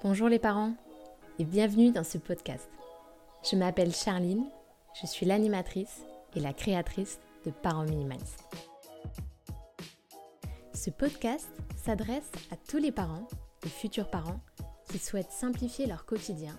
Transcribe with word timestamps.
Bonjour 0.00 0.28
les 0.28 0.38
parents 0.38 0.74
et 1.40 1.44
bienvenue 1.44 1.90
dans 1.90 2.04
ce 2.04 2.18
podcast. 2.18 2.70
Je 3.42 3.56
m'appelle 3.56 3.92
Charline, 3.92 4.44
je 5.02 5.08
suis 5.08 5.26
l'animatrice 5.26 6.02
et 6.36 6.40
la 6.40 6.52
créatrice 6.52 7.18
de 7.44 7.50
Parents 7.50 7.82
Minimalistes. 7.82 8.44
Ce 10.72 10.90
podcast 10.90 11.48
s'adresse 11.76 12.30
à 12.52 12.56
tous 12.56 12.76
les 12.76 12.92
parents 12.92 13.26
et 13.66 13.68
futurs 13.68 14.08
parents 14.08 14.38
qui 14.88 14.98
souhaitent 14.98 15.32
simplifier 15.32 15.86
leur 15.86 16.06
quotidien 16.06 16.56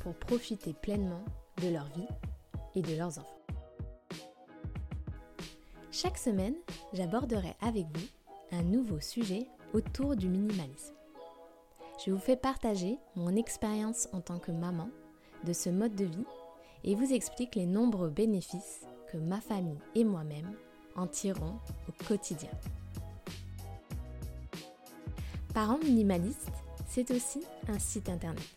pour 0.00 0.14
profiter 0.14 0.72
pleinement 0.72 1.24
de 1.62 1.68
leur 1.68 1.86
vie 1.94 2.08
et 2.74 2.82
de 2.82 2.96
leurs 2.96 3.16
enfants. 3.20 3.46
Chaque 5.92 6.18
semaine, 6.18 6.56
j'aborderai 6.94 7.54
avec 7.60 7.86
vous 7.96 8.08
un 8.50 8.62
nouveau 8.64 8.98
sujet 8.98 9.46
autour 9.72 10.16
du 10.16 10.28
minimalisme. 10.28 10.96
Je 12.04 12.10
vous 12.10 12.18
fais 12.18 12.36
partager 12.36 12.98
mon 13.14 13.36
expérience 13.36 14.08
en 14.12 14.20
tant 14.20 14.38
que 14.38 14.50
maman 14.50 14.88
de 15.44 15.52
ce 15.52 15.70
mode 15.70 15.94
de 15.94 16.04
vie 16.04 16.26
et 16.82 16.96
vous 16.96 17.12
explique 17.12 17.54
les 17.54 17.66
nombreux 17.66 18.10
bénéfices 18.10 18.80
que 19.12 19.18
ma 19.18 19.40
famille 19.40 19.78
et 19.94 20.02
moi-même 20.02 20.52
en 20.96 21.06
tirons 21.06 21.60
au 21.88 22.04
quotidien. 22.04 22.50
Parents 25.54 25.78
minimalistes, 25.78 26.50
c'est 26.88 27.10
aussi 27.12 27.42
un 27.68 27.78
site 27.78 28.08
internet 28.08 28.48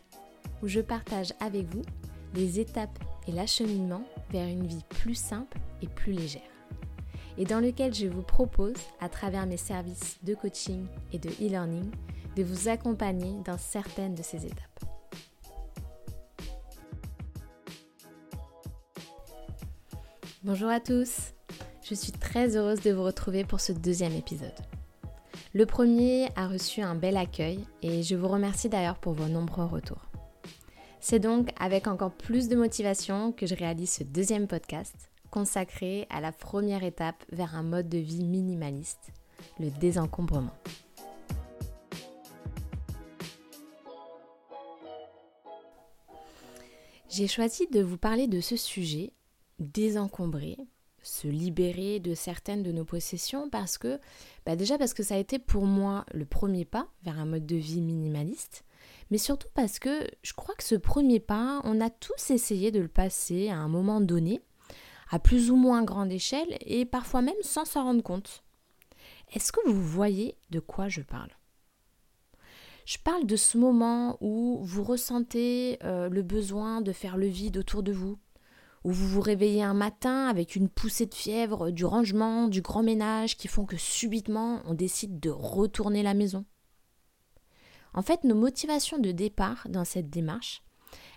où 0.63 0.67
je 0.67 0.81
partage 0.81 1.33
avec 1.39 1.67
vous 1.67 1.83
les 2.33 2.59
étapes 2.59 2.97
et 3.27 3.31
l'acheminement 3.31 4.03
vers 4.31 4.47
une 4.47 4.65
vie 4.65 4.85
plus 4.89 5.15
simple 5.15 5.59
et 5.83 5.87
plus 5.87 6.13
légère. 6.13 6.41
Et 7.37 7.45
dans 7.45 7.59
lequel 7.59 7.93
je 7.93 8.07
vous 8.07 8.23
propose, 8.23 8.77
à 9.01 9.09
travers 9.09 9.45
mes 9.45 9.57
services 9.57 10.17
de 10.23 10.33
coaching 10.33 10.87
et 11.11 11.19
de 11.19 11.29
e-learning, 11.29 11.91
de 12.35 12.43
vous 12.43 12.67
accompagner 12.67 13.41
dans 13.45 13.57
certaines 13.57 14.15
de 14.15 14.23
ces 14.23 14.45
étapes. 14.45 14.79
Bonjour 20.43 20.69
à 20.69 20.79
tous, 20.79 21.33
je 21.83 21.95
suis 21.95 22.11
très 22.11 22.55
heureuse 22.55 22.81
de 22.81 22.91
vous 22.91 23.03
retrouver 23.03 23.43
pour 23.43 23.59
ce 23.59 23.71
deuxième 23.71 24.13
épisode. 24.13 24.53
Le 25.53 25.65
premier 25.65 26.27
a 26.35 26.47
reçu 26.47 26.81
un 26.81 26.95
bel 26.95 27.17
accueil 27.17 27.65
et 27.81 28.03
je 28.03 28.15
vous 28.15 28.27
remercie 28.27 28.69
d'ailleurs 28.69 28.99
pour 28.99 29.13
vos 29.13 29.27
nombreux 29.27 29.65
retours. 29.65 30.05
C'est 30.99 31.19
donc 31.19 31.49
avec 31.59 31.87
encore 31.87 32.11
plus 32.11 32.47
de 32.49 32.55
motivation 32.55 33.31
que 33.31 33.45
je 33.45 33.55
réalise 33.55 33.91
ce 33.91 34.03
deuxième 34.03 34.47
podcast 34.47 35.09
consacré 35.31 36.07
à 36.09 36.21
la 36.21 36.31
première 36.31 36.83
étape 36.83 37.23
vers 37.31 37.55
un 37.55 37.63
mode 37.63 37.89
de 37.89 37.97
vie 37.97 38.23
minimaliste, 38.23 39.11
le 39.59 39.69
désencombrement. 39.69 40.53
J'ai 47.15 47.27
choisi 47.27 47.65
de 47.67 47.81
vous 47.81 47.97
parler 47.97 48.27
de 48.27 48.41
ce 48.41 48.57
sujet, 48.57 49.13
désencombrer, 49.59 50.57
se 51.01 51.29
libérer 51.29 52.01
de 52.01 52.13
certaines 52.13 52.61
de 52.61 52.73
nos 52.73 52.83
possessions 52.83 53.49
parce 53.49 53.77
que, 53.77 54.01
bah 54.45 54.57
déjà 54.57 54.77
parce 54.77 54.93
que 54.93 55.01
ça 55.01 55.15
a 55.15 55.19
été 55.19 55.39
pour 55.39 55.63
moi 55.65 56.03
le 56.13 56.25
premier 56.25 56.65
pas 56.65 56.89
vers 57.03 57.17
un 57.17 57.25
mode 57.25 57.45
de 57.45 57.55
vie 57.55 57.79
minimaliste, 57.79 58.65
mais 59.11 59.17
surtout 59.17 59.47
parce 59.53 59.79
que 59.79 60.05
je 60.23 60.33
crois 60.33 60.55
que 60.55 60.63
ce 60.65 60.75
premier 60.75 61.21
pas, 61.21 61.61
on 61.63 61.79
a 61.79 61.89
tous 61.89 62.31
essayé 62.31 62.69
de 62.71 62.81
le 62.81 62.89
passer 62.89 63.47
à 63.47 63.59
un 63.59 63.69
moment 63.69 64.01
donné, 64.01 64.41
à 65.09 65.17
plus 65.17 65.51
ou 65.51 65.55
moins 65.55 65.85
grande 65.85 66.11
échelle 66.11 66.57
et 66.59 66.83
parfois 66.83 67.21
même 67.21 67.33
sans 67.43 67.63
s'en 67.63 67.85
rendre 67.85 68.03
compte. 68.03 68.43
Est-ce 69.33 69.53
que 69.53 69.65
vous 69.65 69.81
voyez 69.81 70.35
de 70.49 70.59
quoi 70.59 70.89
je 70.89 71.01
parle? 71.01 71.31
Je 72.85 72.97
parle 72.99 73.25
de 73.25 73.35
ce 73.35 73.57
moment 73.57 74.17
où 74.21 74.59
vous 74.61 74.83
ressentez 74.83 75.79
euh, 75.83 76.07
le 76.07 76.21
besoin 76.21 76.81
de 76.81 76.91
faire 76.91 77.17
le 77.17 77.25
vide 77.25 77.57
autour 77.57 77.81
de 77.81 77.91
vous, 77.91 78.19
où 78.83 78.91
vous 78.91 79.07
vous 79.07 79.21
réveillez 79.21 79.63
un 79.63 79.73
matin 79.73 80.27
avec 80.27 80.55
une 80.55 80.69
poussée 80.69 81.07
de 81.07 81.15
fièvre, 81.15 81.71
du 81.71 81.83
rangement, 81.83 82.47
du 82.47 82.61
grand 82.61 82.83
ménage 82.83 83.37
qui 83.37 83.47
font 83.47 83.65
que 83.65 83.77
subitement 83.77 84.61
on 84.65 84.75
décide 84.75 85.19
de 85.19 85.31
retourner 85.31 86.03
la 86.03 86.13
maison. 86.13 86.45
En 87.95 88.03
fait, 88.03 88.23
nos 88.23 88.35
motivations 88.35 88.99
de 88.99 89.11
départ 89.11 89.67
dans 89.69 89.85
cette 89.85 90.09
démarche, 90.09 90.61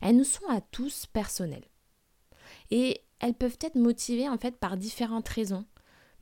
elles 0.00 0.17
nous 0.17 0.25
sont 0.25 0.49
à 0.49 0.61
tous 0.61 1.06
personnelles. 1.06 1.69
Et 2.71 3.03
elles 3.19 3.35
peuvent 3.35 3.59
être 3.61 3.75
motivées 3.75 4.29
en 4.29 4.39
fait 4.39 4.56
par 4.56 4.79
différentes 4.79 5.29
raisons, 5.29 5.67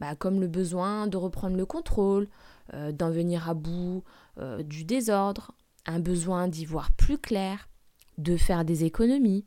bah, 0.01 0.17
comme 0.17 0.41
le 0.41 0.49
besoin 0.49 1.07
de 1.07 1.17
reprendre 1.17 1.57
le 1.57 1.67
contrôle, 1.67 2.29
euh, 2.75 2.93
d'en 2.93 3.11
venir 3.11 3.49
à 3.49 3.55
bout 3.55 4.05
euh, 4.39 4.63
du 4.63 4.85
désordre, 4.85 5.53
un 5.87 6.01
besoin 6.01 6.49
d'y 6.49 6.65
voir 6.65 6.93
plus 6.93 7.19
clair, 7.19 7.69
de 8.19 8.37
faire 8.37 8.65
des 8.65 8.85
économies, 8.85 9.47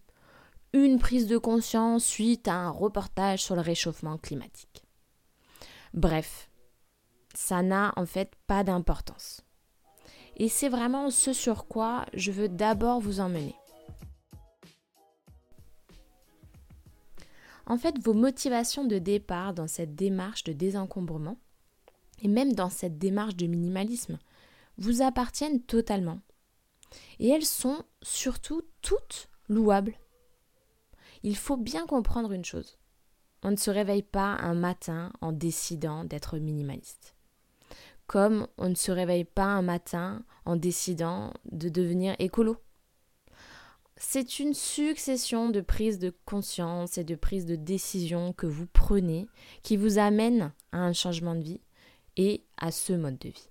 une 0.74 1.00
prise 1.00 1.28
de 1.28 1.38
conscience 1.38 2.06
suite 2.06 2.48
à 2.48 2.56
un 2.56 2.70
reportage 2.70 3.44
sur 3.44 3.56
le 3.56 3.62
réchauffement 3.62 4.18
climatique. 4.18 4.84
Bref, 5.94 6.50
ça 7.34 7.62
n'a 7.62 7.94
en 7.96 8.06
fait 8.06 8.34
pas 8.48 8.64
d'importance. 8.64 9.42
Et 10.38 10.48
c'est 10.48 10.70
vraiment 10.70 11.10
ce 11.10 11.34
sur 11.34 11.68
quoi 11.68 12.06
je 12.14 12.32
veux 12.32 12.48
d'abord 12.48 13.00
vous 13.00 13.20
emmener. 13.20 13.56
En 17.66 17.78
fait, 17.78 18.00
vos 18.04 18.14
motivations 18.14 18.86
de 18.86 18.98
départ 18.98 19.54
dans 19.54 19.68
cette 19.68 19.96
démarche 19.96 20.44
de 20.44 20.54
désencombrement, 20.54 21.38
et 22.22 22.28
même 22.28 22.54
dans 22.54 22.70
cette 22.70 22.98
démarche 22.98 23.36
de 23.36 23.48
minimalisme, 23.48 24.20
vous 24.78 25.02
appartiennent 25.02 25.62
totalement. 25.62 26.20
Et 27.20 27.30
elles 27.30 27.46
sont 27.46 27.84
surtout 28.02 28.64
toutes 28.82 29.30
louables. 29.48 29.96
Il 31.24 31.36
faut 31.36 31.58
bien 31.58 31.86
comprendre 31.86 32.32
une 32.32 32.46
chose. 32.46 32.78
On 33.44 33.52
ne 33.52 33.58
se 33.58 33.72
réveille 33.72 34.04
pas 34.04 34.36
un 34.36 34.54
matin 34.54 35.12
en 35.22 35.32
décidant 35.32 36.04
d'être 36.04 36.38
minimaliste. 36.38 37.16
Comme 38.08 38.48
on 38.58 38.70
ne 38.70 38.76
se 38.76 38.92
réveille 38.92 39.26
pas 39.26 39.46
un 39.46 39.62
matin 39.62 40.24
en 40.46 40.56
décidant 40.56 41.34
de 41.52 41.70
devenir 41.70 42.16
écolo. 42.20 42.58
C'est 43.98 44.40
une 44.40 44.54
succession 44.54 45.50
de 45.50 45.62
prises 45.62 46.00
de 46.00 46.14
conscience 46.26 46.98
et 46.98 47.04
de 47.04 47.16
prises 47.16 47.46
de 47.46 47.56
décision 47.56 48.32
que 48.32 48.48
vous 48.48 48.66
prenez 48.66 49.28
qui 49.62 49.76
vous 49.76 50.00
amène 50.00 50.54
à 50.72 50.80
un 50.80 50.94
changement 50.94 51.36
de 51.36 51.44
vie 51.44 51.62
et 52.20 52.44
à 52.58 52.70
ce 52.70 52.92
mode 52.92 53.18
de 53.18 53.30
vie. 53.30 53.50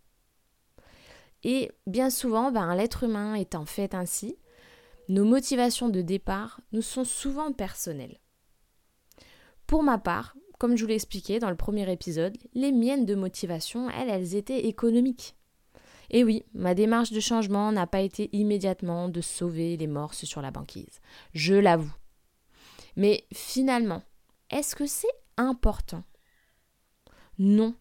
Et 1.42 1.72
bien 1.86 2.10
souvent, 2.10 2.52
ben, 2.52 2.74
l'être 2.76 3.04
humain 3.04 3.34
étant 3.34 3.64
fait 3.64 3.94
ainsi, 3.94 4.36
nos 5.08 5.24
motivations 5.24 5.88
de 5.88 6.02
départ 6.02 6.60
nous 6.72 6.82
sont 6.82 7.04
souvent 7.04 7.50
personnelles. 7.52 8.20
Pour 9.66 9.82
ma 9.82 9.96
part, 9.96 10.36
comme 10.58 10.76
je 10.76 10.82
vous 10.82 10.88
l'ai 10.88 10.96
expliqué 10.96 11.38
dans 11.38 11.48
le 11.48 11.56
premier 11.56 11.90
épisode, 11.90 12.36
les 12.52 12.70
miennes 12.70 13.06
de 13.06 13.14
motivation, 13.14 13.88
elles, 13.88 14.10
elles 14.10 14.34
étaient 14.34 14.66
économiques. 14.66 15.34
Et 16.10 16.22
oui, 16.22 16.44
ma 16.52 16.74
démarche 16.74 17.10
de 17.10 17.20
changement 17.20 17.72
n'a 17.72 17.86
pas 17.86 18.00
été 18.00 18.28
immédiatement 18.36 19.08
de 19.08 19.22
sauver 19.22 19.78
les 19.78 19.86
morses 19.86 20.26
sur 20.26 20.42
la 20.42 20.50
banquise. 20.50 21.00
Je 21.32 21.54
l'avoue. 21.54 21.94
Mais 22.96 23.26
finalement, 23.32 24.02
est-ce 24.50 24.76
que 24.76 24.86
c'est 24.86 25.06
important? 25.38 26.04
Non, 27.38 27.74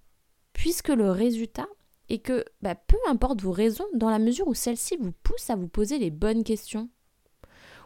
puisque 0.57 0.89
le 0.89 1.11
résultat 1.11 1.67
est 2.09 2.17
que 2.17 2.43
bah, 2.63 2.73
peu 2.73 2.97
importe 3.07 3.41
vos 3.41 3.51
raisons, 3.51 3.85
dans 3.93 4.09
la 4.09 4.17
mesure 4.17 4.47
où 4.47 4.55
celles-ci 4.55 4.97
vous 4.97 5.11
poussent 5.11 5.51
à 5.51 5.55
vous 5.55 5.67
poser 5.67 5.99
les 5.99 6.09
bonnes 6.09 6.43
questions, 6.43 6.89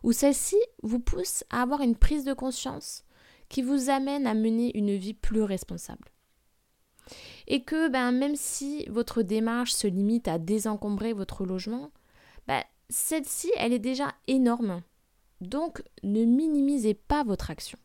où 0.04 0.14
celles-ci 0.14 0.56
vous 0.82 1.00
poussent 1.00 1.44
à 1.50 1.62
avoir 1.62 1.82
une 1.82 1.98
prise 1.98 2.24
de 2.24 2.34
conscience 2.34 3.04
qui 3.50 3.62
vous 3.62 3.90
amène 3.90 4.26
à 4.26 4.34
mener 4.34 4.76
une 4.78 4.96
vie 4.96 5.14
plus 5.14 5.44
responsable. 5.44 6.08
Et 7.48 7.64
que 7.64 7.90
ben, 7.90 8.14
même 8.14 8.38
si 8.38 8.86
votre 8.88 9.22
démarche 9.22 9.74
se 9.74 9.88
limite 9.88 10.30
à 10.30 10.40
désencombrer 10.40 11.12
votre 11.12 11.44
logement, 11.44 11.92
ben, 12.48 12.64
celle-ci, 12.90 13.52
elle 13.58 13.74
est 13.74 13.80
déjà 13.80 14.14
énorme. 14.28 14.82
Donc 15.42 15.84
ne 16.04 16.24
minimisez 16.24 16.94
pas 16.94 17.26
votre 17.26 17.52
action. 17.52 17.78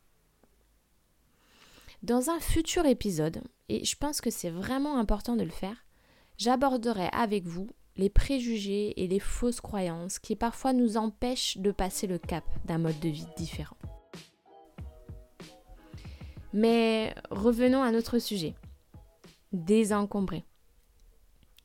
Dans 2.07 2.31
un 2.31 2.39
futur 2.39 2.87
épisode, 2.87 3.43
et 3.69 3.85
je 3.85 3.97
pense 3.97 4.21
que 4.21 4.31
c'est 4.31 4.49
vraiment 4.49 4.97
important 4.97 5.35
de 5.35 5.43
le 5.43 5.51
faire, 5.51 5.85
j'aborderai 6.39 7.09
avec 7.11 7.49
vous 7.49 7.67
les 7.97 8.11
préjugés 8.11 9.03
et 9.03 9.09
les 9.09 9.19
fausses 9.19 9.61
croyances 9.61 10.21
qui 10.21 10.37
parfois 10.37 10.73
nous 10.73 10.99
empêchent 10.99 11.59
de 11.59 11.73
passer 11.73 12.07
le 12.07 12.19
cap 12.19 12.45
d'un 12.65 12.79
mode 12.79 13.01
de 13.01 13.09
vie 13.09 13.27
différent. 13.37 13.77
Mais 16.53 17.13
revenons 17.33 17.83
à 17.83 17.91
notre 17.91 18.21
sujet. 18.21 18.55
Désencombrer. 19.51 20.45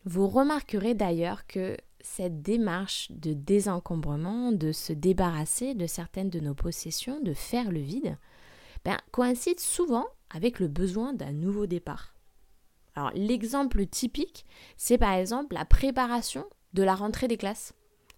Vous 0.06 0.28
remarquerez 0.28 0.96
d'ailleurs 0.96 1.46
que 1.46 1.78
cette 2.00 2.42
démarche 2.42 3.12
de 3.12 3.34
désencombrement, 3.34 4.52
de 4.52 4.72
se 4.72 4.92
débarrasser 4.92 5.76
de 5.76 5.86
certaines 5.86 6.32
de 6.32 6.40
nos 6.40 6.56
possessions, 6.56 7.22
de 7.22 7.36
faire 7.36 7.72
le 7.72 7.80
vide, 7.80 8.18
ben, 8.84 8.98
coïncide 9.12 9.60
souvent 9.60 10.08
avec 10.34 10.60
le 10.60 10.68
besoin 10.68 11.14
d'un 11.14 11.32
nouveau 11.32 11.66
départ. 11.66 12.14
Alors 12.96 13.12
l'exemple 13.16 13.86
typique, 13.86 14.46
c'est 14.78 14.98
par 14.98 15.14
exemple 15.14 15.56
la 15.56 15.66
préparation 15.66 16.46
de 16.74 16.84
la 16.84 16.96
rentrée 16.96 17.28
des 17.28 17.38
classes. 17.38 17.74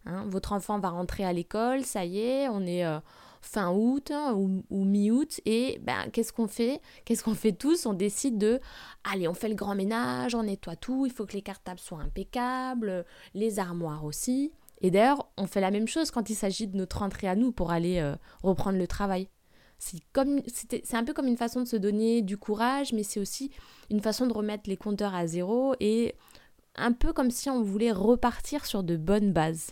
Hein. 0.05 0.25
Votre 0.27 0.53
enfant 0.53 0.79
va 0.79 0.89
rentrer 0.89 1.23
à 1.23 1.33
l'école, 1.33 1.83
ça 1.83 2.05
y 2.05 2.19
est, 2.19 2.47
on 2.49 2.61
est 2.61 2.85
euh, 2.85 2.99
fin 3.41 3.71
août 3.71 4.11
hein, 4.11 4.33
ou, 4.33 4.85
mi-août, 4.85 5.41
et 5.45 5.79
ben, 5.83 6.09
qu'est-ce 6.11 6.33
qu'on 6.33 6.47
fait? 6.47 6.81
Qu'est-ce 7.05 7.23
qu'on 7.23 7.35
fait 7.35 7.53
tous? 7.53 7.85
On 7.85 7.93
décide 7.93 8.37
de, 8.37 8.59
allez, 9.03 9.27
on 9.27 9.33
fait 9.33 9.49
le 9.49 9.55
grand 9.55 9.75
ménage, 9.75 10.35
on 10.35 10.43
nettoie 10.43 10.75
tout, 10.75 11.05
il 11.05 11.11
faut 11.11 11.25
que 11.25 11.33
les 11.33 11.41
cartables 11.41 11.79
soient 11.79 12.01
impeccables, 12.01 13.05
les 13.33 13.59
armoires 13.59 14.05
aussi. 14.05 14.51
Et 14.81 14.91
d'ailleurs, 14.91 15.29
on 15.37 15.47
fait 15.47 15.61
la 15.61 15.71
même 15.71 15.87
chose 15.87 16.11
quand 16.11 16.29
il 16.29 16.35
s'agit 16.35 16.67
de 16.67 16.75
notre 16.75 16.99
rentrée 16.99 17.27
à 17.27 17.35
nous 17.35 17.51
pour 17.51 17.71
aller 17.71 17.99
euh, 17.99 18.15
reprendre 18.41 18.77
le 18.77 18.87
travail. 18.87 19.29
C'est 19.83 20.95
un 20.95 21.03
peu 21.03 21.13
comme 21.13 21.27
une 21.27 21.37
façon 21.37 21.61
de 21.61 21.67
se 21.67 21.75
donner 21.75 22.21
du 22.21 22.37
courage, 22.37 22.93
mais 22.93 23.03
c'est 23.03 23.19
aussi 23.19 23.51
une 23.89 24.01
façon 24.01 24.27
de 24.27 24.33
remettre 24.33 24.69
les 24.69 24.77
compteurs 24.77 25.13
à 25.13 25.27
zéro 25.27 25.75
et 25.79 26.15
un 26.75 26.93
peu 26.93 27.11
comme 27.11 27.31
si 27.31 27.49
on 27.49 27.61
voulait 27.61 27.91
repartir 27.91 28.65
sur 28.65 28.83
de 28.83 28.95
bonnes 28.95 29.33
bases. 29.33 29.71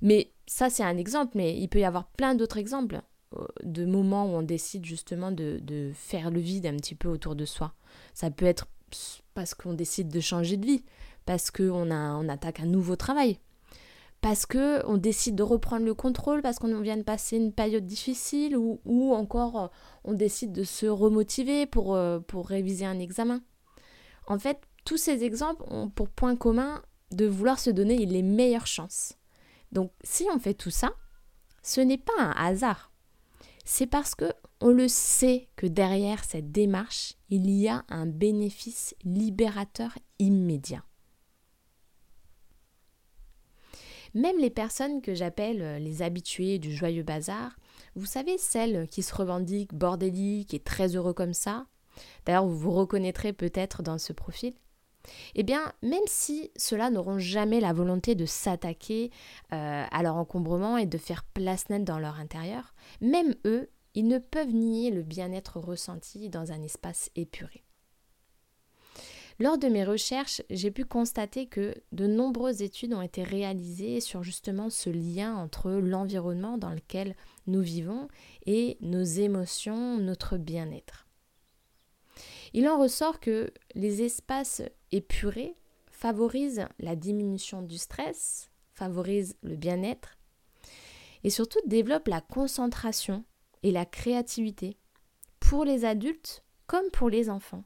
Mais 0.00 0.32
ça, 0.46 0.70
c'est 0.70 0.82
un 0.82 0.96
exemple, 0.96 1.32
mais 1.34 1.58
il 1.58 1.68
peut 1.68 1.80
y 1.80 1.84
avoir 1.84 2.06
plein 2.08 2.34
d'autres 2.34 2.56
exemples 2.56 3.02
euh, 3.36 3.46
de 3.64 3.84
moments 3.84 4.26
où 4.26 4.36
on 4.36 4.42
décide 4.42 4.84
justement 4.84 5.30
de, 5.30 5.58
de, 5.62 5.90
faire 5.94 6.30
le 6.30 6.40
vide 6.40 6.66
un 6.66 6.76
petit 6.76 6.94
peu 6.94 7.08
autour 7.08 7.34
de 7.34 7.44
soi. 7.44 7.74
Ça 8.14 8.30
peut 8.30 8.46
être 8.46 8.66
parce 9.34 9.54
qu'on 9.54 9.74
décide 9.74 10.08
de 10.08 10.20
changer 10.20 10.56
de 10.56 10.64
vie, 10.64 10.84
parce 11.26 11.50
qu'on 11.50 11.90
on 11.90 12.28
attaque 12.28 12.60
un 12.60 12.66
nouveau 12.66 12.96
travail, 12.96 13.38
parce 14.20 14.46
que 14.46 14.84
on 14.86 14.96
décide 14.96 15.36
de 15.36 15.42
reprendre 15.42 15.84
le 15.84 15.94
contrôle 15.94 16.42
parce 16.42 16.58
qu'on 16.58 16.80
vient 16.80 16.96
de 16.96 17.02
passer 17.02 17.36
une 17.36 17.52
période 17.52 17.86
difficile 17.86 18.56
ou, 18.56 18.80
ou 18.84 19.14
encore 19.14 19.60
euh, 19.60 19.68
on 20.04 20.14
décide 20.14 20.52
de 20.52 20.64
se 20.64 20.86
remotiver 20.86 21.66
pour, 21.66 21.94
euh, 21.94 22.18
pour 22.18 22.48
réviser 22.48 22.84
un 22.84 22.98
examen. 22.98 23.40
En 24.26 24.38
fait, 24.38 24.58
tous 24.84 24.96
ces 24.96 25.24
exemples 25.24 25.62
ont 25.68 25.88
pour 25.88 26.08
point 26.08 26.36
commun 26.36 26.82
de 27.12 27.26
vouloir 27.26 27.58
se 27.58 27.70
donner 27.70 28.04
les 28.06 28.22
meilleures 28.22 28.66
chances. 28.66 29.14
Donc 29.72 29.92
si 30.02 30.26
on 30.32 30.38
fait 30.38 30.54
tout 30.54 30.70
ça, 30.70 30.92
ce 31.62 31.80
n'est 31.80 31.98
pas 31.98 32.12
un 32.18 32.32
hasard. 32.32 32.92
C'est 33.64 33.86
parce 33.86 34.14
que 34.14 34.32
on 34.60 34.70
le 34.70 34.88
sait 34.88 35.48
que 35.54 35.66
derrière 35.66 36.24
cette 36.24 36.50
démarche, 36.50 37.14
il 37.28 37.48
y 37.50 37.68
a 37.68 37.84
un 37.88 38.06
bénéfice 38.06 38.96
libérateur 39.04 39.96
immédiat. 40.18 40.82
Même 44.14 44.38
les 44.38 44.50
personnes 44.50 45.02
que 45.02 45.14
j'appelle 45.14 45.62
euh, 45.62 45.78
les 45.78 46.02
habitués 46.02 46.58
du 46.58 46.74
joyeux 46.74 47.02
bazar, 47.02 47.56
vous 47.94 48.06
savez, 48.06 48.38
celles 48.38 48.88
qui 48.88 49.02
se 49.02 49.14
revendiquent 49.14 49.74
bordéliques 49.74 50.54
et 50.54 50.60
très 50.60 50.96
heureux 50.96 51.12
comme 51.12 51.34
ça, 51.34 51.66
d'ailleurs 52.24 52.46
vous 52.46 52.56
vous 52.56 52.72
reconnaîtrez 52.72 53.32
peut-être 53.32 53.82
dans 53.82 53.98
ce 53.98 54.12
profil, 54.12 54.54
eh 55.34 55.42
bien, 55.42 55.72
même 55.82 56.00
si 56.06 56.50
ceux-là 56.56 56.90
n'auront 56.90 57.18
jamais 57.18 57.60
la 57.60 57.72
volonté 57.72 58.14
de 58.14 58.26
s'attaquer 58.26 59.10
euh, 59.52 59.84
à 59.90 60.02
leur 60.02 60.16
encombrement 60.16 60.76
et 60.76 60.86
de 60.86 60.98
faire 60.98 61.24
place 61.24 61.68
nette 61.70 61.84
dans 61.84 61.98
leur 61.98 62.18
intérieur, 62.18 62.74
même 63.00 63.34
eux, 63.44 63.68
ils 63.94 64.06
ne 64.06 64.18
peuvent 64.18 64.54
nier 64.54 64.90
le 64.90 65.02
bien-être 65.02 65.58
ressenti 65.58 66.28
dans 66.28 66.52
un 66.52 66.62
espace 66.62 67.10
épuré. 67.16 67.64
Lors 69.40 69.56
de 69.56 69.68
mes 69.68 69.84
recherches, 69.84 70.42
j'ai 70.50 70.72
pu 70.72 70.84
constater 70.84 71.46
que 71.46 71.72
de 71.92 72.08
nombreuses 72.08 72.60
études 72.60 72.92
ont 72.92 73.02
été 73.02 73.22
réalisées 73.22 74.00
sur 74.00 74.24
justement 74.24 74.68
ce 74.68 74.90
lien 74.90 75.36
entre 75.36 75.70
l'environnement 75.70 76.58
dans 76.58 76.70
lequel 76.70 77.14
nous 77.46 77.60
vivons 77.60 78.08
et 78.46 78.78
nos 78.80 79.04
émotions, 79.04 79.96
notre 79.98 80.38
bien-être. 80.38 81.06
Il 82.52 82.68
en 82.68 82.80
ressort 82.80 83.20
que 83.20 83.52
les 83.76 84.02
espaces 84.02 84.62
épurés 84.90 85.54
favorisent 85.92 86.66
la 86.80 86.96
diminution 86.96 87.62
du 87.62 87.78
stress, 87.78 88.50
favorisent 88.74 89.36
le 89.42 89.54
bien-être 89.54 90.18
et 91.22 91.30
surtout 91.30 91.60
développent 91.66 92.08
la 92.08 92.20
concentration 92.20 93.24
et 93.62 93.70
la 93.70 93.84
créativité 93.84 94.78
pour 95.38 95.64
les 95.64 95.84
adultes 95.84 96.42
comme 96.66 96.90
pour 96.90 97.08
les 97.08 97.30
enfants. 97.30 97.62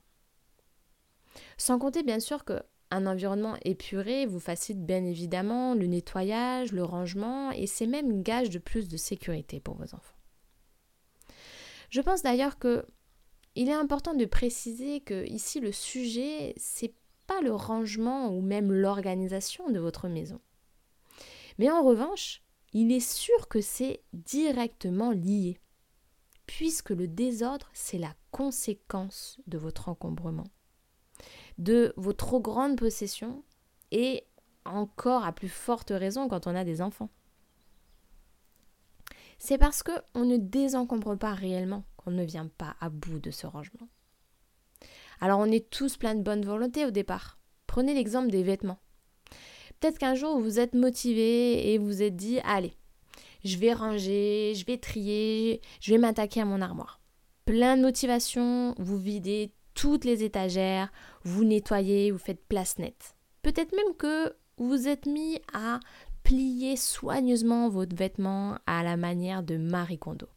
Sans 1.56 1.78
compter 1.78 2.02
bien 2.02 2.20
sûr 2.20 2.44
que 2.44 2.62
un 2.92 3.06
environnement 3.06 3.56
épuré 3.62 4.26
vous 4.26 4.38
facilite 4.38 4.84
bien 4.84 5.02
évidemment 5.04 5.74
le 5.74 5.86
nettoyage, 5.86 6.72
le 6.72 6.84
rangement 6.84 7.50
et 7.50 7.66
c'est 7.66 7.86
même 7.86 8.22
gage 8.22 8.50
de 8.50 8.58
plus 8.58 8.86
de 8.86 8.98
sécurité 8.98 9.60
pour 9.60 9.76
vos 9.76 9.94
enfants. 9.94 10.16
Je 11.88 12.02
pense 12.02 12.22
d'ailleurs 12.22 12.58
que 12.58 12.84
il 13.54 13.68
est 13.68 13.74
important 13.74 14.14
de 14.14 14.24
préciser 14.26 15.00
que 15.00 15.26
ici 15.26 15.58
le 15.58 15.72
sujet 15.72 16.52
c'est 16.58 16.94
pas 17.26 17.40
le 17.40 17.54
rangement 17.54 18.28
ou 18.28 18.42
même 18.42 18.70
l'organisation 18.70 19.70
de 19.70 19.78
votre 19.78 20.08
maison. 20.08 20.40
Mais 21.58 21.70
en 21.70 21.82
revanche, 21.82 22.42
il 22.74 22.92
est 22.92 23.00
sûr 23.00 23.48
que 23.48 23.60
c'est 23.60 24.02
directement 24.12 25.12
lié 25.12 25.58
puisque 26.46 26.90
le 26.90 27.08
désordre 27.08 27.70
c'est 27.72 27.98
la 27.98 28.14
conséquence 28.32 29.40
de 29.46 29.56
votre 29.56 29.88
encombrement 29.88 30.46
de 31.58 31.92
vos 31.96 32.12
trop 32.12 32.40
grandes 32.40 32.78
possessions 32.78 33.42
et 33.90 34.24
encore 34.64 35.24
à 35.24 35.32
plus 35.32 35.48
forte 35.48 35.90
raison 35.90 36.28
quand 36.28 36.46
on 36.46 36.54
a 36.54 36.64
des 36.64 36.82
enfants. 36.82 37.10
C'est 39.38 39.58
parce 39.58 39.82
qu'on 39.82 40.24
ne 40.24 40.36
désencombre 40.36 41.16
pas 41.16 41.34
réellement 41.34 41.84
qu'on 41.96 42.12
ne 42.12 42.24
vient 42.24 42.48
pas 42.58 42.76
à 42.80 42.88
bout 42.88 43.18
de 43.18 43.30
ce 43.30 43.46
rangement. 43.46 43.88
Alors 45.20 45.38
on 45.40 45.50
est 45.50 45.68
tous 45.70 45.96
plein 45.96 46.14
de 46.14 46.22
bonne 46.22 46.44
volonté 46.44 46.86
au 46.86 46.90
départ. 46.90 47.38
Prenez 47.66 47.94
l'exemple 47.94 48.30
des 48.30 48.42
vêtements. 48.42 48.78
Peut-être 49.80 49.98
qu'un 49.98 50.14
jour 50.14 50.38
vous 50.38 50.60
êtes 50.60 50.74
motivé 50.74 51.72
et 51.72 51.78
vous 51.78 52.02
êtes 52.02 52.16
dit 52.16 52.38
allez, 52.44 52.76
je 53.44 53.56
vais 53.56 53.72
ranger, 53.72 54.54
je 54.54 54.64
vais 54.64 54.78
trier, 54.78 55.60
je 55.80 55.92
vais 55.92 55.98
m'attaquer 55.98 56.40
à 56.40 56.44
mon 56.44 56.60
armoire. 56.60 57.00
Plein 57.44 57.76
de 57.76 57.82
motivation, 57.82 58.74
vous 58.78 58.98
videz 58.98 59.52
toutes 59.74 60.04
les 60.04 60.24
étagères, 60.24 60.92
vous 61.24 61.44
nettoyez, 61.44 62.10
vous 62.10 62.18
faites 62.18 62.44
place 62.46 62.78
nette. 62.78 63.16
Peut-être 63.42 63.74
même 63.74 63.94
que 63.96 64.34
vous 64.58 64.88
êtes 64.88 65.06
mis 65.06 65.40
à 65.52 65.80
plier 66.22 66.76
soigneusement 66.76 67.68
votre 67.68 67.96
vêtement 67.96 68.58
à 68.66 68.82
la 68.82 68.96
manière 68.96 69.42
de 69.42 69.56
Marie 69.56 69.98
Kondo. 69.98 70.28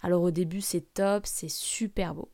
Alors 0.00 0.22
au 0.22 0.30
début 0.30 0.60
c'est 0.60 0.94
top, 0.94 1.26
c'est 1.26 1.50
super 1.50 2.14
beau. 2.14 2.30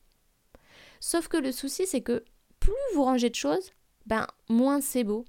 Sauf 1.01 1.29
que 1.29 1.37
le 1.37 1.53
souci 1.53 1.87
c'est 1.87 2.01
que 2.01 2.25
plus 2.61 2.73
vous 2.95 3.05
rangez 3.05 3.31
de 3.31 3.35
choses, 3.35 3.71
ben 4.07 4.27
moins 4.49 4.81
c'est 4.81 5.05
beau. 5.05 5.25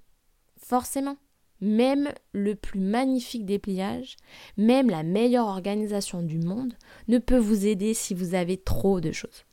Forcément. 0.58 1.18
Même 1.62 2.14
le 2.32 2.56
plus 2.56 2.80
magnifique 2.80 3.46
dépliage, 3.46 4.16
même 4.56 4.90
la 4.90 5.04
meilleure 5.04 5.48
organisation 5.48 6.22
du 6.22 6.38
monde 6.40 6.74
ne 7.10 7.18
peut 7.18 7.38
vous 7.38 7.66
aider 7.66 7.94
si 7.94 8.14
vous 8.14 8.34
avez 8.34 8.56
trop 8.56 9.02
de 9.02 9.12
choses. 9.12 9.44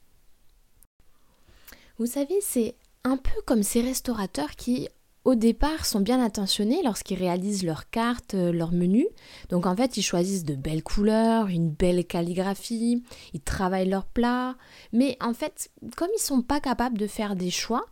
Vous 1.99 2.07
savez, 2.07 2.38
c'est 2.43 2.76
un 3.05 3.17
peu 3.17 3.41
comme 3.47 3.62
ces 3.62 3.81
restaurateurs 3.81 4.50
qui, 4.50 4.88
au 5.25 5.35
départ, 5.35 5.87
sont 5.87 6.00
bien 6.00 6.23
intentionnés 6.23 6.83
lorsqu'ils 6.85 7.19
réalisent 7.19 7.65
leurs 7.65 7.88
cartes, 7.88 8.35
euh, 8.35 8.53
leurs 8.53 8.73
menus. 8.73 9.07
Donc 9.49 9.65
en 9.65 9.75
fait, 9.75 9.97
ils 9.97 10.03
choisissent 10.03 10.45
de 10.45 10.55
belles 10.55 10.83
couleurs, 10.83 11.47
une 11.47 11.71
belle 11.71 12.05
calligraphie, 12.05 13.03
ils 13.33 13.41
travaillent 13.41 13.88
leurs 13.88 14.05
plats. 14.05 14.57
Mais 14.93 15.17
en 15.21 15.33
fait, 15.33 15.71
comme 15.97 16.11
ils 16.15 16.23
sont 16.23 16.43
pas 16.43 16.61
capables 16.61 16.99
de 16.99 17.07
faire 17.07 17.35
des 17.35 17.50
choix, 17.50 17.87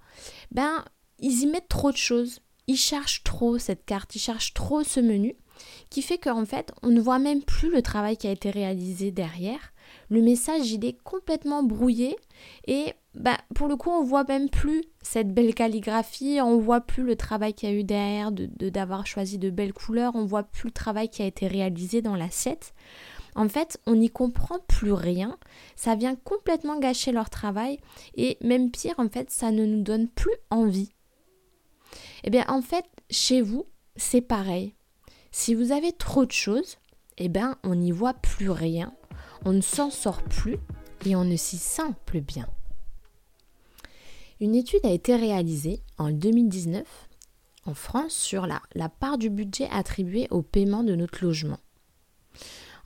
ben 0.50 0.84
ils 1.18 1.40
y 1.40 1.46
mettent 1.46 1.68
trop 1.68 1.90
de 1.90 1.96
choses. 1.96 2.40
Ils 2.66 2.76
cherchent 2.76 3.24
trop 3.24 3.58
cette 3.58 3.86
carte, 3.86 4.14
ils 4.14 4.20
cherchent 4.20 4.52
trop 4.52 4.84
ce 4.84 5.00
menu, 5.00 5.34
qui 5.88 6.02
fait 6.02 6.18
qu'en 6.18 6.44
fait, 6.44 6.72
on 6.82 6.88
ne 6.88 7.00
voit 7.00 7.18
même 7.18 7.42
plus 7.42 7.70
le 7.70 7.80
travail 7.80 8.18
qui 8.18 8.26
a 8.26 8.32
été 8.32 8.50
réalisé 8.50 9.10
derrière. 9.10 9.72
Le 10.08 10.20
message, 10.20 10.70
il 10.70 10.84
est 10.84 10.98
complètement 11.02 11.62
brouillé 11.62 12.16
et 12.66 12.92
bah, 13.14 13.38
pour 13.54 13.68
le 13.68 13.76
coup, 13.76 13.90
on 13.90 14.02
voit 14.02 14.24
même 14.24 14.50
plus 14.50 14.82
cette 15.02 15.32
belle 15.32 15.54
calligraphie, 15.54 16.40
on 16.42 16.58
voit 16.58 16.80
plus 16.80 17.04
le 17.04 17.16
travail 17.16 17.54
qu'il 17.54 17.68
y 17.68 17.72
a 17.72 17.74
eu 17.74 17.84
derrière, 17.84 18.32
de, 18.32 18.46
d'avoir 18.68 19.06
choisi 19.06 19.38
de 19.38 19.50
belles 19.50 19.72
couleurs, 19.72 20.16
on 20.16 20.24
voit 20.24 20.42
plus 20.42 20.68
le 20.68 20.72
travail 20.72 21.08
qui 21.08 21.22
a 21.22 21.26
été 21.26 21.46
réalisé 21.46 22.02
dans 22.02 22.16
l'assiette. 22.16 22.74
En 23.36 23.48
fait, 23.48 23.80
on 23.86 23.96
n'y 23.96 24.10
comprend 24.10 24.58
plus 24.68 24.92
rien, 24.92 25.38
ça 25.76 25.96
vient 25.96 26.14
complètement 26.14 26.78
gâcher 26.78 27.12
leur 27.12 27.30
travail 27.30 27.78
et 28.16 28.36
même 28.40 28.70
pire, 28.70 28.94
en 28.98 29.08
fait, 29.08 29.30
ça 29.30 29.50
ne 29.50 29.64
nous 29.64 29.82
donne 29.82 30.08
plus 30.08 30.36
envie. 30.50 30.92
Eh 32.24 32.30
bien, 32.30 32.44
en 32.48 32.62
fait, 32.62 32.86
chez 33.10 33.40
vous, 33.40 33.66
c'est 33.96 34.20
pareil. 34.20 34.74
Si 35.30 35.54
vous 35.54 35.72
avez 35.72 35.92
trop 35.92 36.24
de 36.24 36.32
choses, 36.32 36.78
eh 37.18 37.28
bien, 37.28 37.58
on 37.64 37.74
n'y 37.74 37.90
voit 37.90 38.14
plus 38.14 38.50
rien, 38.50 38.92
on 39.44 39.52
ne 39.52 39.60
s'en 39.60 39.90
sort 39.90 40.22
plus 40.22 40.58
et 41.04 41.16
on 41.16 41.24
ne 41.24 41.36
s'y 41.36 41.58
sent 41.58 41.92
plus 42.06 42.20
bien. 42.20 42.48
Une 44.40 44.54
étude 44.54 44.84
a 44.84 44.90
été 44.90 45.14
réalisée 45.14 45.82
en 45.98 46.10
2019 46.10 46.84
en 47.66 47.74
France 47.74 48.14
sur 48.14 48.46
la, 48.46 48.88
part 48.88 49.18
du 49.18 49.30
budget 49.30 49.68
attribué 49.70 50.28
au 50.30 50.42
paiement 50.42 50.82
de 50.82 50.94
notre 50.94 51.24
logement. 51.24 51.58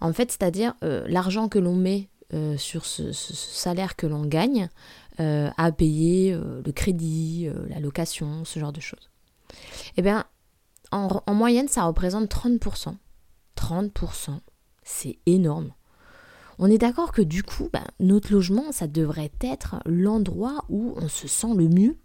En 0.00 0.12
fait, 0.12 0.30
c'est-à-dire 0.30 0.74
euh, 0.84 1.04
l'argent 1.08 1.48
que 1.48 1.58
l'on 1.58 1.74
met 1.74 2.08
euh, 2.32 2.56
sur 2.56 2.84
ce, 2.84 3.12
salaire 3.12 3.96
que 3.96 4.06
l'on 4.06 4.24
gagne 4.24 4.68
euh, 5.18 5.50
à 5.56 5.72
payer 5.72 6.32
le 6.32 6.72
crédit, 6.72 7.48
la 7.68 7.80
location, 7.80 8.44
ce 8.44 8.60
genre 8.60 8.72
de 8.72 8.80
choses. 8.80 9.10
Eh 9.96 10.02
bien, 10.02 10.24
en, 10.92 11.34
moyenne, 11.34 11.68
ça 11.68 11.84
représente 11.84 12.30
30%. 12.30 12.94
30%, 13.56 14.38
c'est 14.84 15.18
énorme. 15.26 15.72
On 16.58 16.70
est 16.70 16.78
d'accord 16.78 17.12
que 17.12 17.22
du 17.22 17.42
coup, 17.42 17.68
ben, 17.72 17.84
notre 18.00 18.32
logement, 18.32 18.72
ça 18.72 18.88
devrait 18.88 19.30
être 19.40 19.76
l'endroit 19.86 20.64
où 20.68 20.94
on 20.96 21.08
se 21.08 21.28
sent 21.28 21.54
le 21.56 21.68
mieux. 21.68 21.96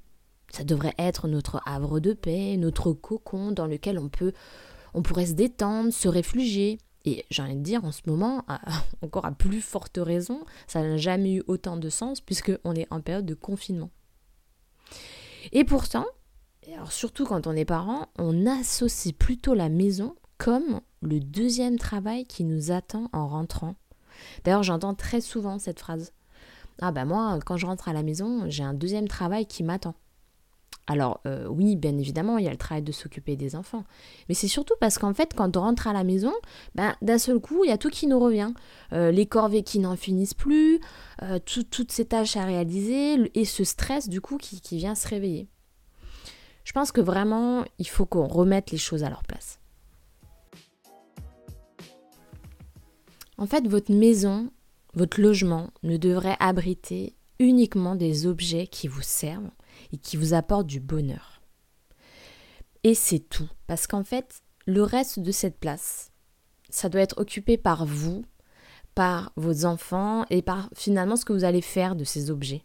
Ça 0.52 0.64
devrait 0.64 0.94
être 1.00 1.28
notre 1.28 1.62
havre 1.66 2.00
de 2.00 2.14
paix, 2.14 2.56
notre 2.58 2.94
cocon 2.94 3.52
dans 3.52 3.66
lequel 3.66 3.98
on 3.98 4.10
peut, 4.10 4.34
on 4.94 5.02
pourrait 5.02 5.26
se 5.26 5.34
détendre, 5.34 5.92
se 5.92 6.08
réfugier. 6.08 6.78
Et 7.06 7.26
j'ai 7.32 7.42
envie 7.42 7.56
de 7.56 7.64
dire, 7.64 7.84
en 7.84 7.92
ce 7.92 8.02
moment, 8.06 8.46
encore 9.02 9.26
à 9.26 9.32
plus 9.32 9.62
forte 9.62 9.98
raison, 9.98 10.46
ça 10.68 10.82
n'a 10.82 10.98
jamais 10.98 11.34
eu 11.34 11.44
autant 11.48 11.78
de 11.78 11.90
sens 11.90 12.22
puisqu'on 12.22 12.76
est 12.76 12.88
en 12.92 13.02
période 13.02 13.26
de 13.26 13.34
confinement. 13.34 13.90
Et 15.52 15.64
pourtant, 15.64 16.06
surtout 16.90 17.26
quand 17.26 17.48
on 17.48 17.56
est 17.56 17.66
parent, 17.66 18.08
on 18.20 18.46
associe 18.46 19.16
plutôt 19.16 19.56
la 19.56 19.70
maison 19.70 20.16
comme 20.38 20.82
le 21.02 21.20
deuxième 21.20 21.78
travail 21.78 22.26
qui 22.26 22.44
nous 22.44 22.72
attend 22.72 23.10
en 23.14 23.28
rentrant. 23.28 23.76
D'ailleurs, 24.44 24.64
j'entends 24.64 24.94
très 24.94 25.22
souvent 25.22 25.60
cette 25.60 25.80
phrase. 25.80 26.14
Ah 26.82 26.92
ben 26.92 27.06
moi, 27.06 27.40
quand 27.46 27.58
je 27.58 27.66
rentre 27.66 27.88
à 27.90 27.94
la 27.94 28.04
maison, 28.04 28.44
j'ai 28.48 28.64
un 28.64 28.74
deuxième 28.74 29.08
travail 29.08 29.46
qui 29.46 29.64
m'attend. 29.64 29.96
Alors 30.86 31.22
euh, 31.26 31.48
oui, 31.48 31.76
bien 31.78 31.98
évidemment, 31.98 32.38
il 32.38 32.46
y 32.46 32.48
a 32.48 32.52
le 32.52 32.58
travail 32.58 32.84
de 32.84 32.92
s'occuper 32.92 33.38
des 33.38 33.56
enfants. 33.56 33.86
Mais 34.28 34.36
c'est 34.36 34.50
surtout 34.50 34.74
parce 34.82 34.98
qu'en 34.98 35.14
fait, 35.14 35.34
quand 35.34 35.56
on 35.56 35.62
rentre 35.62 35.88
à 35.88 35.94
la 35.94 36.04
maison, 36.04 36.34
ben, 36.76 36.96
d'un 37.02 37.18
seul 37.18 37.40
coup, 37.40 37.64
il 37.64 37.70
y 37.70 37.72
a 37.72 37.78
tout 37.78 37.90
qui 37.90 38.08
nous 38.08 38.20
revient. 38.20 38.52
Euh, 38.92 39.12
les 39.12 39.26
corvées 39.26 39.64
qui 39.64 39.80
n'en 39.80 39.96
finissent 39.96 40.34
plus, 40.34 40.82
euh, 41.22 41.40
toutes 41.40 41.92
ces 41.92 42.06
tâches 42.06 42.36
à 42.36 42.44
réaliser 42.44 43.32
et 43.40 43.46
ce 43.46 43.64
stress 43.64 44.10
du 44.10 44.20
coup 44.20 44.38
qui, 44.38 44.60
qui 44.60 44.78
vient 44.78 44.96
se 44.96 45.08
réveiller. 45.08 45.48
Je 46.66 46.74
pense 46.74 46.92
que 46.92 47.02
vraiment, 47.02 47.64
il 47.80 47.88
faut 47.88 48.06
qu'on 48.06 48.28
remette 48.28 48.72
les 48.72 48.78
choses 48.78 49.04
à 49.04 49.10
leur 49.10 49.24
place. 49.24 49.60
En 53.38 53.48
fait, 53.48 53.68
votre 53.68 53.92
maison, 53.92 54.52
votre 54.94 55.20
logement 55.20 55.72
ne 55.84 55.98
devrait 55.98 56.38
abriter 56.40 57.16
uniquement 57.40 57.96
des 57.96 58.26
objets 58.26 58.68
qui 58.68 58.88
vous 58.88 59.02
servent 59.02 59.52
et 59.92 59.98
qui 59.98 60.18
vous 60.18 60.34
apportent 60.34 60.68
du 60.68 60.80
bonheur. 60.80 61.42
Et 62.84 62.96
c'est 62.96 63.20
tout, 63.20 63.50
parce 63.68 63.88
qu'en 63.88 64.04
fait, 64.04 64.42
le 64.66 64.84
reste 64.84 65.20
de 65.20 65.32
cette 65.32 65.60
place, 65.60 66.12
ça 66.70 66.90
doit 66.90 67.02
être 67.02 67.20
occupé 67.20 67.58
par 67.58 67.86
vous, 67.86 68.24
par 68.96 69.32
vos 69.36 69.66
enfants 69.66 70.26
et 70.30 70.42
par 70.42 70.70
finalement 70.76 71.16
ce 71.16 71.26
que 71.26 71.34
vous 71.34 71.44
allez 71.44 71.62
faire 71.62 71.96
de 71.96 72.04
ces 72.04 72.30
objets. 72.30 72.64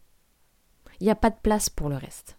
Il 1.00 1.04
n'y 1.04 1.10
a 1.10 1.16
pas 1.16 1.30
de 1.30 1.38
place 1.42 1.70
pour 1.70 1.88
le 1.88 1.96
reste. 1.96 2.37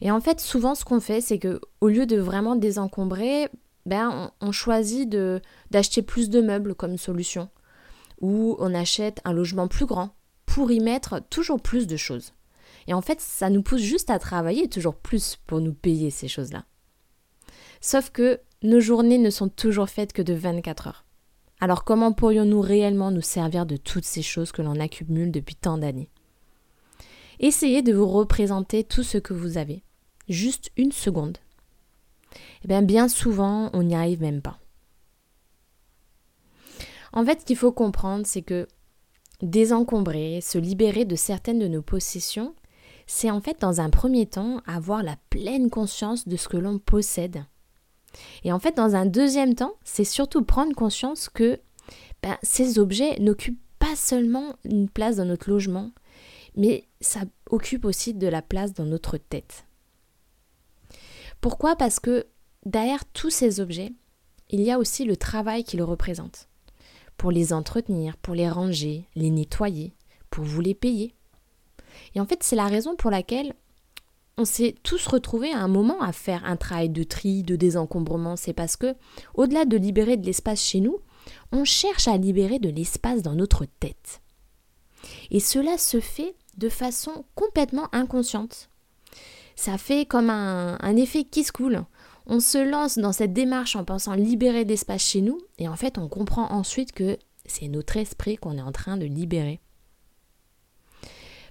Et 0.00 0.10
en 0.10 0.20
fait, 0.20 0.40
souvent, 0.40 0.74
ce 0.74 0.84
qu'on 0.84 1.00
fait, 1.00 1.20
c'est 1.20 1.38
que 1.38 1.60
au 1.80 1.88
lieu 1.88 2.06
de 2.06 2.16
vraiment 2.16 2.56
désencombrer, 2.56 3.48
ben, 3.86 4.32
on, 4.40 4.52
choisit 4.52 5.08
de, 5.08 5.40
d'acheter 5.70 6.02
plus 6.02 6.30
de 6.30 6.40
meubles 6.40 6.74
comme 6.74 6.98
solution. 6.98 7.48
Ou 8.20 8.56
on 8.58 8.74
achète 8.74 9.20
un 9.24 9.32
logement 9.32 9.68
plus 9.68 9.86
grand 9.86 10.10
pour 10.46 10.70
y 10.70 10.80
mettre 10.80 11.20
toujours 11.30 11.60
plus 11.60 11.86
de 11.86 11.96
choses. 11.96 12.32
Et 12.86 12.94
en 12.94 13.02
fait, 13.02 13.20
ça 13.20 13.50
nous 13.50 13.62
pousse 13.62 13.80
juste 13.80 14.10
à 14.10 14.18
travailler 14.18 14.68
toujours 14.68 14.94
plus 14.94 15.36
pour 15.46 15.60
nous 15.60 15.74
payer 15.74 16.10
ces 16.10 16.28
choses-là. 16.28 16.64
Sauf 17.80 18.10
que 18.10 18.40
nos 18.62 18.80
journées 18.80 19.18
ne 19.18 19.30
sont 19.30 19.48
toujours 19.48 19.90
faites 19.90 20.12
que 20.12 20.22
de 20.22 20.34
24 20.34 20.88
heures. 20.88 21.04
Alors 21.60 21.84
comment 21.84 22.12
pourrions-nous 22.12 22.60
réellement 22.60 23.10
nous 23.10 23.20
servir 23.22 23.66
de 23.66 23.76
toutes 23.76 24.04
ces 24.04 24.22
choses 24.22 24.52
que 24.52 24.62
l'on 24.62 24.80
accumule 24.80 25.30
depuis 25.30 25.54
tant 25.54 25.78
d'années? 25.78 26.10
Essayez 27.40 27.82
de 27.82 27.92
vous 27.92 28.08
représenter 28.08 28.84
tout 28.84 29.02
ce 29.02 29.18
que 29.18 29.34
vous 29.34 29.58
avez. 29.58 29.82
Juste 30.28 30.70
une 30.76 30.92
seconde. 30.92 31.38
Eh 32.68 32.82
bien, 32.82 33.08
souvent, 33.08 33.70
on 33.72 33.82
n'y 33.82 33.94
arrive 33.94 34.22
même 34.22 34.40
pas. 34.40 34.58
En 37.12 37.24
fait, 37.24 37.40
ce 37.40 37.44
qu'il 37.44 37.56
faut 37.56 37.72
comprendre, 37.72 38.26
c'est 38.26 38.42
que 38.42 38.66
désencombrer, 39.42 40.40
se 40.40 40.58
libérer 40.58 41.04
de 41.04 41.16
certaines 41.16 41.58
de 41.58 41.68
nos 41.68 41.82
possessions, 41.82 42.54
c'est 43.06 43.30
en 43.30 43.40
fait 43.40 43.60
dans 43.60 43.80
un 43.80 43.90
premier 43.90 44.26
temps 44.26 44.60
avoir 44.66 45.02
la 45.02 45.16
pleine 45.30 45.70
conscience 45.70 46.26
de 46.26 46.36
ce 46.36 46.48
que 46.48 46.56
l'on 46.56 46.78
possède. 46.78 47.44
Et 48.44 48.52
en 48.52 48.58
fait, 48.58 48.76
dans 48.76 48.94
un 48.94 49.06
deuxième 49.06 49.54
temps, 49.54 49.74
c'est 49.84 50.04
surtout 50.04 50.42
prendre 50.42 50.74
conscience 50.74 51.28
que 51.28 51.60
ben, 52.22 52.36
ces 52.42 52.78
objets 52.78 53.18
n'occupent 53.20 53.60
pas 53.78 53.96
seulement 53.96 54.54
une 54.64 54.88
place 54.88 55.16
dans 55.16 55.24
notre 55.26 55.50
logement, 55.50 55.90
mais 56.56 56.88
ça 57.00 57.20
occupe 57.50 57.84
aussi 57.84 58.14
de 58.14 58.28
la 58.28 58.40
place 58.40 58.72
dans 58.72 58.86
notre 58.86 59.18
tête. 59.18 59.66
Pourquoi? 61.40 61.76
Parce 61.76 62.00
que 62.00 62.26
derrière 62.64 63.04
tous 63.06 63.30
ces 63.30 63.60
objets, 63.60 63.92
il 64.50 64.60
y 64.60 64.70
a 64.70 64.78
aussi 64.78 65.04
le 65.04 65.16
travail 65.16 65.64
qui 65.64 65.76
le 65.76 65.84
représente. 65.84 66.48
Pour 67.16 67.30
les 67.30 67.52
entretenir, 67.52 68.16
pour 68.16 68.34
les 68.34 68.48
ranger, 68.48 69.08
les 69.14 69.30
nettoyer, 69.30 69.94
pour 70.30 70.44
vous 70.44 70.60
les 70.60 70.74
payer. 70.74 71.14
Et 72.14 72.20
en 72.20 72.26
fait, 72.26 72.42
c'est 72.42 72.56
la 72.56 72.66
raison 72.66 72.96
pour 72.96 73.10
laquelle 73.10 73.54
on 74.36 74.44
s'est 74.44 74.74
tous 74.82 75.06
retrouvés 75.06 75.52
à 75.52 75.58
un 75.58 75.68
moment 75.68 76.00
à 76.02 76.12
faire 76.12 76.44
un 76.44 76.56
travail 76.56 76.88
de 76.88 77.04
tri, 77.04 77.42
de 77.42 77.54
désencombrement. 77.54 78.36
C'est 78.36 78.52
parce 78.52 78.76
que, 78.76 78.94
au-delà 79.34 79.64
de 79.64 79.76
libérer 79.76 80.16
de 80.16 80.26
l'espace 80.26 80.62
chez 80.62 80.80
nous, 80.80 80.98
on 81.52 81.64
cherche 81.64 82.08
à 82.08 82.16
libérer 82.16 82.58
de 82.58 82.68
l'espace 82.68 83.22
dans 83.22 83.34
notre 83.34 83.64
tête. 83.64 84.20
Et 85.30 85.40
cela 85.40 85.78
se 85.78 86.00
fait 86.00 86.34
de 86.56 86.68
façon 86.68 87.24
complètement 87.34 87.88
inconsciente. 87.92 88.68
Ça 89.56 89.78
fait 89.78 90.04
comme 90.04 90.30
un, 90.30 90.96
effet 90.96 91.24
qui 91.24 91.44
se 91.44 91.52
coule. 91.52 91.84
On 92.26 92.40
se 92.40 92.58
lance 92.58 92.98
dans 92.98 93.12
cette 93.12 93.34
démarche 93.34 93.76
en 93.76 93.84
pensant 93.84 94.14
libérer 94.14 94.64
d'espace 94.64 95.02
chez 95.02 95.20
nous, 95.20 95.40
et 95.58 95.68
en 95.68 95.76
fait 95.76 95.98
on 95.98 96.08
comprend 96.08 96.50
ensuite 96.50 96.92
que 96.92 97.18
c'est 97.44 97.68
notre 97.68 97.96
esprit 97.96 98.36
qu'on 98.36 98.56
est 98.56 98.62
en 98.62 98.72
train 98.72 98.96
de 98.96 99.04
libérer. 99.04 99.60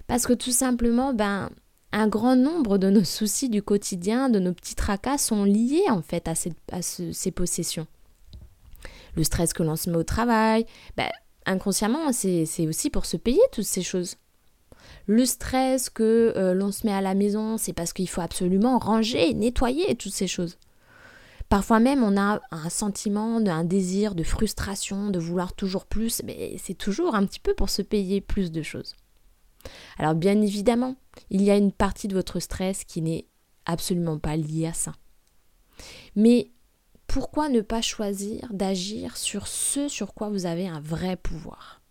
Parce 0.06 0.26
que 0.26 0.32
tout 0.32 0.50
simplement, 0.50 1.14
ben, 1.14 1.50
un 1.92 2.08
grand 2.08 2.36
nombre 2.36 2.76
de 2.76 2.90
nos 2.90 3.04
soucis 3.04 3.48
du 3.48 3.62
quotidien, 3.62 4.28
de 4.28 4.40
nos 4.40 4.52
petits 4.52 4.74
tracas 4.74 5.18
sont 5.18 5.44
liés 5.44 5.88
en 5.88 6.02
fait 6.02 6.28
à, 6.28 6.34
ces 6.82 7.30
possessions. 7.30 7.86
Le 9.16 9.22
stress 9.22 9.52
que 9.52 9.62
l'on 9.62 9.76
se 9.76 9.88
met 9.88 9.96
au 9.96 10.02
travail, 10.02 10.66
ben, 10.96 11.08
inconsciemment, 11.46 12.12
c'est 12.12 12.66
aussi 12.66 12.90
pour 12.90 13.06
se 13.06 13.16
payer 13.16 13.40
toutes 13.52 13.64
ces 13.64 13.82
choses. 13.82 14.16
Le 15.06 15.24
stress 15.24 15.88
que 15.88 16.32
euh, 16.36 16.52
l'on 16.52 16.72
se 16.72 16.86
met 16.86 16.92
à 16.92 17.00
la 17.00 17.14
maison, 17.14 17.58
c'est 17.58 17.72
parce 17.72 17.92
qu'il 17.92 18.08
faut 18.08 18.20
absolument 18.20 18.78
ranger, 18.78 19.32
nettoyer 19.34 19.94
toutes 19.94 20.12
ces 20.12 20.26
choses. 20.26 20.58
Parfois 21.54 21.78
même, 21.78 22.02
on 22.02 22.16
a 22.16 22.40
un 22.50 22.68
sentiment, 22.68 23.36
un 23.36 23.62
désir 23.62 24.16
de 24.16 24.24
frustration, 24.24 25.10
de 25.10 25.20
vouloir 25.20 25.52
toujours 25.52 25.86
plus, 25.86 26.20
mais 26.24 26.56
c'est 26.58 26.74
toujours 26.74 27.14
un 27.14 27.24
petit 27.24 27.38
peu 27.38 27.54
pour 27.54 27.70
se 27.70 27.80
payer 27.80 28.20
plus 28.20 28.50
de 28.50 28.60
choses. 28.60 28.96
Alors 29.96 30.16
bien 30.16 30.42
évidemment, 30.42 30.96
il 31.30 31.42
y 31.42 31.52
a 31.52 31.56
une 31.56 31.70
partie 31.70 32.08
de 32.08 32.14
votre 32.16 32.40
stress 32.40 32.82
qui 32.82 33.02
n'est 33.02 33.28
absolument 33.66 34.18
pas 34.18 34.36
liée 34.36 34.66
à 34.66 34.72
ça. 34.72 34.94
Mais 36.16 36.50
pourquoi 37.06 37.48
ne 37.48 37.60
pas 37.60 37.82
choisir 37.82 38.48
d'agir 38.52 39.16
sur 39.16 39.46
ce 39.46 39.86
sur 39.86 40.12
quoi 40.12 40.30
vous 40.30 40.46
avez 40.46 40.66
un 40.66 40.80
vrai 40.80 41.14
pouvoir? 41.14 41.82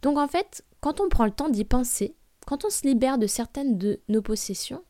Donc 0.00 0.16
en 0.16 0.28
fait, 0.28 0.64
quand 0.80 1.00
on 1.00 1.08
prend 1.08 1.24
le 1.24 1.32
temps 1.32 1.48
d'y 1.48 1.64
penser, 1.64 2.14
quand 2.46 2.64
on 2.64 2.70
se 2.70 2.86
libère 2.86 3.18
de 3.18 3.26
certaines 3.26 3.78
de 3.78 4.00
nos 4.06 4.22
possessions, 4.22 4.84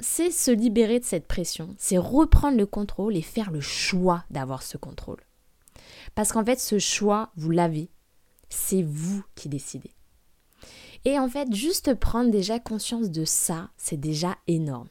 c'est 0.00 0.30
se 0.30 0.50
libérer 0.50 1.00
de 1.00 1.04
cette 1.04 1.26
pression, 1.26 1.74
c'est 1.78 1.98
reprendre 1.98 2.58
le 2.58 2.66
contrôle 2.66 3.16
et 3.16 3.22
faire 3.22 3.50
le 3.50 3.60
choix 3.60 4.24
d'avoir 4.30 4.62
ce 4.62 4.76
contrôle. 4.76 5.22
Parce 6.14 6.32
qu'en 6.32 6.44
fait, 6.44 6.60
ce 6.60 6.78
choix, 6.78 7.30
vous 7.36 7.50
l'avez. 7.50 7.90
C'est 8.48 8.82
vous 8.82 9.24
qui 9.34 9.48
décidez. 9.48 9.92
Et 11.04 11.18
en 11.18 11.28
fait, 11.28 11.52
juste 11.54 11.94
prendre 11.94 12.30
déjà 12.30 12.58
conscience 12.58 13.10
de 13.10 13.24
ça, 13.24 13.70
c'est 13.76 14.00
déjà 14.00 14.36
énorme. 14.46 14.88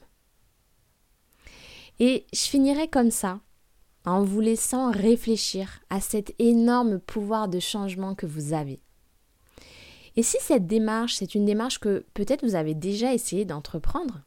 Et 2.00 2.26
je 2.34 2.42
finirai 2.42 2.88
comme 2.88 3.12
ça, 3.12 3.40
en 4.06 4.24
vous 4.24 4.40
laissant 4.40 4.92
réfléchir 4.92 5.82
à 5.90 6.00
cet 6.00 6.34
énorme 6.40 7.00
pouvoir 7.00 7.48
de 7.48 7.60
changement 7.60 8.16
que 8.16 8.26
vous 8.26 8.54
avez. 8.54 8.80
Et 10.16 10.24
si 10.24 10.38
cette 10.40 10.68
démarche, 10.68 11.16
c'est 11.16 11.36
une 11.36 11.46
démarche 11.46 11.80
que 11.80 12.06
peut-être 12.14 12.46
vous 12.46 12.56
avez 12.56 12.74
déjà 12.74 13.14
essayé 13.14 13.46
d'entreprendre, 13.46 14.22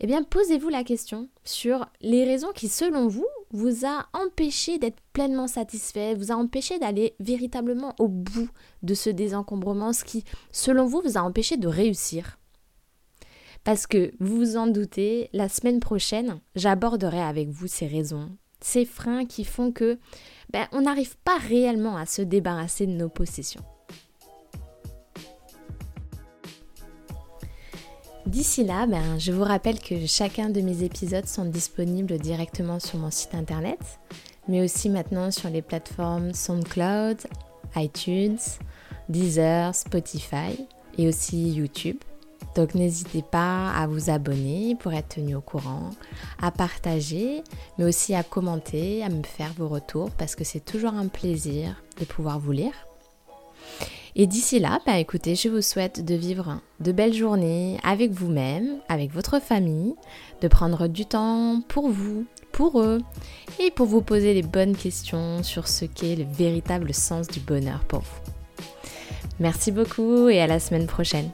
eh 0.00 0.06
bien 0.06 0.22
posez-vous 0.22 0.68
la 0.68 0.84
question 0.84 1.28
sur 1.44 1.86
les 2.00 2.24
raisons 2.24 2.52
qui, 2.54 2.68
selon 2.68 3.08
vous, 3.08 3.26
vous 3.50 3.86
a 3.86 4.06
empêché 4.12 4.78
d'être 4.78 5.00
pleinement 5.12 5.46
satisfait, 5.46 6.14
vous 6.14 6.32
a 6.32 6.36
empêché 6.36 6.78
d'aller 6.78 7.14
véritablement 7.20 7.94
au 7.98 8.08
bout 8.08 8.48
de 8.82 8.94
ce 8.94 9.10
désencombrement, 9.10 9.92
ce 9.92 10.04
qui, 10.04 10.24
selon 10.50 10.86
vous, 10.86 11.02
vous 11.04 11.18
a 11.18 11.22
empêché 11.22 11.56
de 11.56 11.68
réussir. 11.68 12.38
Parce 13.62 13.86
que, 13.86 14.12
vous 14.20 14.36
vous 14.36 14.56
en 14.56 14.66
doutez, 14.66 15.30
la 15.32 15.48
semaine 15.48 15.80
prochaine, 15.80 16.40
j'aborderai 16.54 17.20
avec 17.20 17.48
vous 17.48 17.66
ces 17.66 17.86
raisons, 17.86 18.36
ces 18.60 18.84
freins 18.84 19.24
qui 19.24 19.44
font 19.44 19.72
que 19.72 19.98
ben, 20.50 20.66
on 20.72 20.82
n'arrive 20.82 21.16
pas 21.24 21.38
réellement 21.38 21.96
à 21.96 22.06
se 22.06 22.22
débarrasser 22.22 22.86
de 22.86 22.92
nos 22.92 23.08
possessions. 23.08 23.64
D'ici 28.26 28.64
là, 28.64 28.86
ben, 28.86 29.18
je 29.18 29.32
vous 29.32 29.44
rappelle 29.44 29.78
que 29.78 30.06
chacun 30.06 30.48
de 30.48 30.62
mes 30.62 30.82
épisodes 30.82 31.26
sont 31.26 31.44
disponibles 31.44 32.18
directement 32.18 32.80
sur 32.80 32.98
mon 32.98 33.10
site 33.10 33.34
internet, 33.34 33.78
mais 34.48 34.62
aussi 34.62 34.88
maintenant 34.88 35.30
sur 35.30 35.50
les 35.50 35.60
plateformes 35.60 36.32
SoundCloud, 36.32 37.18
iTunes, 37.76 38.38
Deezer, 39.10 39.74
Spotify 39.74 40.66
et 40.96 41.06
aussi 41.06 41.50
YouTube. 41.50 41.98
Donc 42.56 42.74
n'hésitez 42.74 43.22
pas 43.22 43.70
à 43.72 43.86
vous 43.86 44.08
abonner 44.08 44.74
pour 44.76 44.94
être 44.94 45.16
tenu 45.16 45.34
au 45.34 45.40
courant, 45.42 45.90
à 46.40 46.50
partager, 46.50 47.42
mais 47.76 47.84
aussi 47.84 48.14
à 48.14 48.22
commenter, 48.22 49.02
à 49.02 49.10
me 49.10 49.22
faire 49.22 49.52
vos 49.58 49.68
retours 49.68 50.10
parce 50.12 50.34
que 50.34 50.44
c'est 50.44 50.64
toujours 50.64 50.94
un 50.94 51.08
plaisir 51.08 51.82
de 52.00 52.06
pouvoir 52.06 52.38
vous 52.38 52.52
lire. 52.52 52.72
Et 54.16 54.28
d'ici 54.28 54.60
là, 54.60 54.80
bah 54.86 54.98
écoutez, 54.98 55.34
je 55.34 55.48
vous 55.48 55.60
souhaite 55.60 56.04
de 56.04 56.14
vivre 56.14 56.60
de 56.78 56.92
belles 56.92 57.14
journées 57.14 57.78
avec 57.82 58.12
vous-même, 58.12 58.76
avec 58.88 59.12
votre 59.12 59.40
famille, 59.40 59.94
de 60.40 60.46
prendre 60.46 60.86
du 60.86 61.04
temps 61.04 61.60
pour 61.66 61.88
vous, 61.88 62.24
pour 62.52 62.80
eux, 62.80 63.00
et 63.58 63.72
pour 63.72 63.86
vous 63.86 64.02
poser 64.02 64.32
les 64.32 64.42
bonnes 64.42 64.76
questions 64.76 65.42
sur 65.42 65.66
ce 65.66 65.84
qu'est 65.84 66.14
le 66.14 66.24
véritable 66.24 66.94
sens 66.94 67.26
du 67.26 67.40
bonheur 67.40 67.80
pour 67.88 68.00
vous. 68.00 68.32
Merci 69.40 69.72
beaucoup 69.72 70.28
et 70.28 70.40
à 70.40 70.46
la 70.46 70.60
semaine 70.60 70.86
prochaine. 70.86 71.30